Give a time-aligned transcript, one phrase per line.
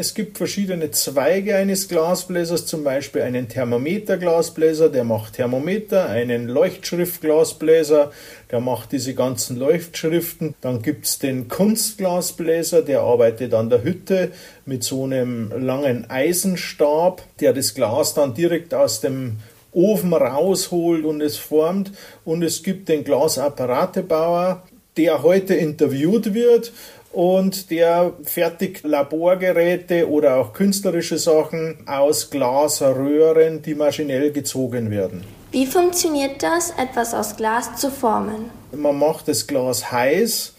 [0.00, 8.12] Es gibt verschiedene Zweige eines Glasbläsers, zum Beispiel einen Thermometerglasbläser, der macht Thermometer, einen Leuchtschriftglasbläser,
[8.52, 10.54] der macht diese ganzen Leuchtschriften.
[10.60, 14.30] Dann gibt es den Kunstglasbläser, der arbeitet an der Hütte
[14.66, 19.38] mit so einem langen Eisenstab, der das Glas dann direkt aus dem
[19.72, 21.90] Ofen rausholt und es formt.
[22.24, 24.62] Und es gibt den Glasapparatebauer,
[24.96, 26.72] der heute interviewt wird
[27.12, 35.24] und der fertigt Laborgeräte oder auch künstlerische Sachen aus Glasröhren, die maschinell gezogen werden.
[35.50, 38.50] Wie funktioniert das, etwas aus Glas zu formen?
[38.72, 40.52] Man macht das Glas heiß,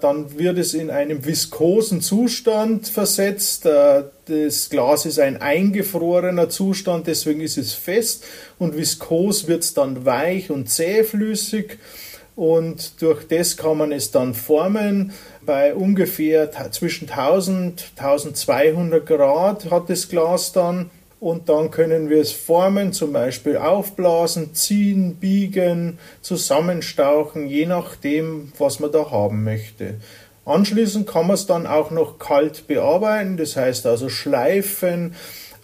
[0.00, 3.66] dann wird es in einem viskosen Zustand versetzt.
[3.66, 8.24] Äh, das Glas ist ein eingefrorener Zustand, deswegen ist es fest
[8.58, 11.78] und viskos wird es dann weich und zähflüssig
[12.36, 15.12] und durch das kann man es dann formen.
[15.44, 22.32] Bei ungefähr zwischen 1000 1200 Grad hat das Glas dann und dann können wir es
[22.32, 29.94] formen, zum Beispiel aufblasen, ziehen, biegen, zusammenstauchen, je nachdem, was man da haben möchte.
[30.44, 35.14] Anschließend kann man es dann auch noch kalt bearbeiten, das heißt also schleifen,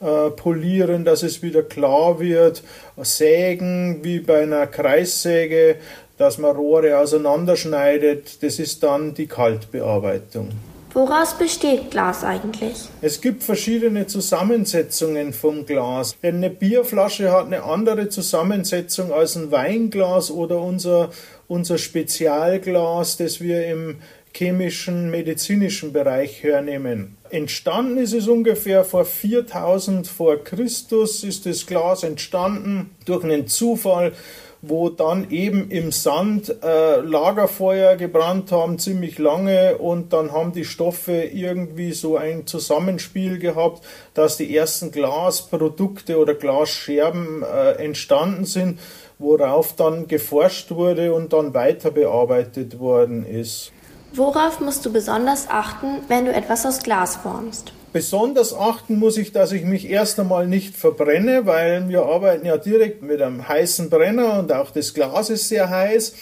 [0.00, 2.62] äh, polieren, dass es wieder klar wird,
[2.96, 5.74] sägen wie bei einer Kreissäge,
[6.18, 8.42] dass man Rohre auseinanderschneidet.
[8.42, 10.50] Das ist dann die Kaltbearbeitung.
[10.94, 12.88] Woraus besteht Glas eigentlich?
[13.02, 16.16] Es gibt verschiedene Zusammensetzungen vom Glas.
[16.22, 21.10] Denn eine Bierflasche hat eine andere Zusammensetzung als ein Weinglas oder unser,
[21.46, 23.96] unser Spezialglas, das wir im
[24.34, 27.16] chemischen, medizinischen Bereich hernehmen.
[27.30, 34.12] Entstanden ist es ungefähr vor 4000 vor Christus, ist das Glas entstanden durch einen Zufall
[34.60, 40.64] wo dann eben im Sand äh, Lagerfeuer gebrannt haben, ziemlich lange, und dann haben die
[40.64, 48.80] Stoffe irgendwie so ein Zusammenspiel gehabt, dass die ersten Glasprodukte oder Glasscherben äh, entstanden sind,
[49.18, 53.72] worauf dann geforscht wurde und dann weiter bearbeitet worden ist.
[54.12, 57.72] Worauf musst du besonders achten, wenn du etwas aus Glas formst?
[57.92, 62.58] Besonders achten muss ich, dass ich mich erst einmal nicht verbrenne, weil wir arbeiten ja
[62.58, 66.12] direkt mit einem heißen Brenner und auch das Glas ist sehr heiß.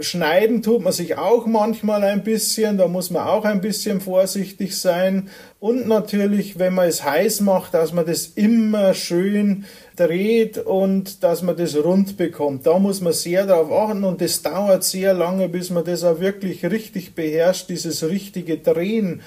[0.00, 4.78] Schneiden tut man sich auch manchmal ein bisschen, da muss man auch ein bisschen vorsichtig
[4.78, 5.28] sein.
[5.60, 11.42] Und natürlich, wenn man es heiß macht, dass man das immer schön dreht und dass
[11.42, 12.66] man das rund bekommt.
[12.66, 16.20] Da muss man sehr darauf achten und es dauert sehr lange, bis man das auch
[16.20, 19.20] wirklich richtig beherrscht, dieses richtige Drehen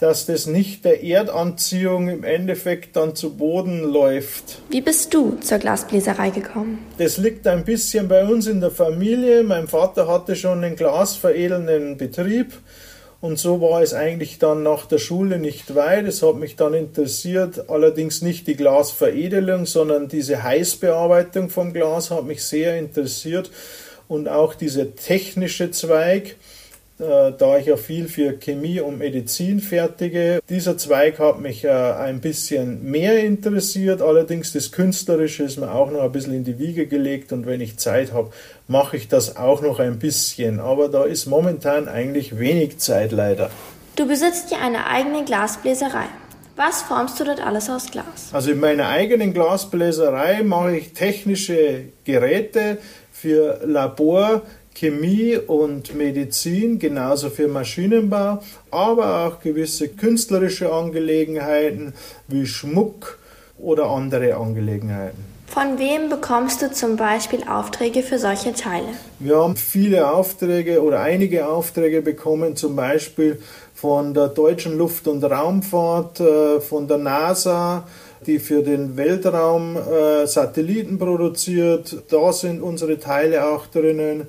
[0.00, 4.62] dass das nicht der Erdanziehung im Endeffekt dann zu Boden läuft.
[4.70, 6.78] Wie bist du zur Glasbläserei gekommen?
[6.96, 9.42] Das liegt ein bisschen bei uns in der Familie.
[9.42, 12.54] Mein Vater hatte schon einen glasveredelnden Betrieb.
[13.20, 16.06] Und so war es eigentlich dann nach der Schule nicht weit.
[16.06, 22.24] Es hat mich dann interessiert, allerdings nicht die Glasveredelung, sondern diese Heißbearbeitung vom Glas hat
[22.24, 23.50] mich sehr interessiert
[24.08, 26.36] und auch dieser technische Zweig.
[27.00, 30.42] Äh, da ich ja viel für Chemie und Medizin fertige.
[30.50, 35.90] Dieser Zweig hat mich äh, ein bisschen mehr interessiert, allerdings das Künstlerische ist mir auch
[35.90, 38.30] noch ein bisschen in die Wiege gelegt und wenn ich Zeit habe,
[38.68, 40.60] mache ich das auch noch ein bisschen.
[40.60, 43.50] Aber da ist momentan eigentlich wenig Zeit leider.
[43.96, 46.04] Du besitzt ja eine eigene Glasbläserei.
[46.56, 48.28] Was formst du dort alles aus Glas?
[48.32, 52.76] Also in meiner eigenen Glasbläserei mache ich technische Geräte
[53.10, 54.42] für Labor,
[54.74, 61.92] Chemie und Medizin, genauso für Maschinenbau, aber auch gewisse künstlerische Angelegenheiten
[62.28, 63.18] wie Schmuck
[63.58, 65.30] oder andere Angelegenheiten.
[65.46, 68.86] Von wem bekommst du zum Beispiel Aufträge für solche Teile?
[69.18, 73.42] Wir haben viele Aufträge oder einige Aufträge bekommen, zum Beispiel
[73.74, 77.84] von der Deutschen Luft- und Raumfahrt, äh, von der NASA,
[78.26, 81.96] die für den Weltraum äh, Satelliten produziert.
[82.08, 84.28] Da sind unsere Teile auch drinnen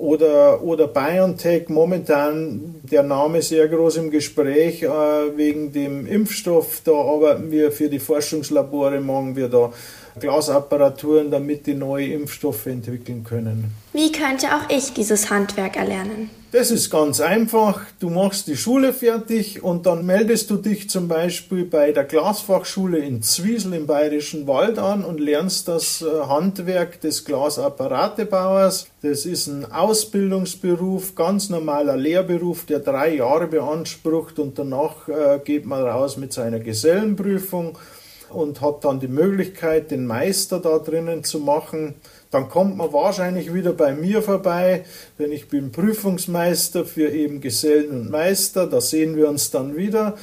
[0.00, 6.80] oder, oder BioNTech, momentan der Name sehr groß im Gespräch äh, wegen dem Impfstoff.
[6.84, 9.72] Da arbeiten wir für die Forschungslabore, machen wir da
[10.18, 13.72] Glasapparaturen, damit die neue Impfstoffe entwickeln können.
[13.92, 16.30] Wie könnte auch ich dieses Handwerk erlernen?
[16.52, 17.80] Das ist ganz einfach.
[18.00, 22.98] Du machst die Schule fertig und dann meldest du dich zum Beispiel bei der Glasfachschule
[22.98, 28.88] in Zwiesel im Bayerischen Wald an und lernst das äh, Handwerk des Glasapparatebauers.
[29.02, 35.66] Das ist ein Ausbildungsberuf, ganz normaler Lehrberuf, der drei Jahre beansprucht und danach äh, geht
[35.66, 37.76] man raus mit seiner Gesellenprüfung
[38.28, 41.96] und hat dann die Möglichkeit, den Meister da drinnen zu machen.
[42.30, 44.84] Dann kommt man wahrscheinlich wieder bei mir vorbei,
[45.18, 48.68] denn ich bin Prüfungsmeister für eben Gesellen und Meister.
[48.68, 50.16] Da sehen wir uns dann wieder.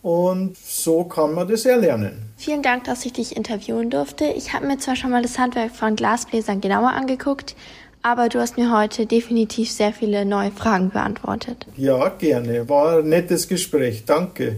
[0.00, 2.30] Und so kann man das erlernen.
[2.36, 4.26] Vielen Dank, dass ich dich interviewen durfte.
[4.26, 7.56] Ich habe mir zwar schon mal das Handwerk von Glasbläsern genauer angeguckt,
[8.02, 11.66] aber du hast mir heute definitiv sehr viele neue Fragen beantwortet.
[11.76, 12.68] Ja, gerne.
[12.68, 14.04] War ein nettes Gespräch.
[14.04, 14.56] Danke.